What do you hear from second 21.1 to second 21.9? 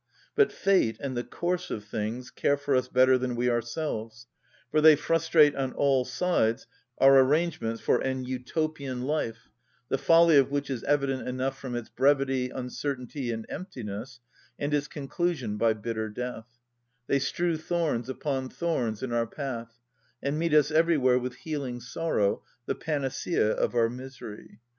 with healing